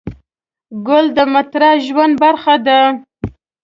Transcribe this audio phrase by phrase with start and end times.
[0.87, 2.79] ګل د معطر ژوند برخه ده.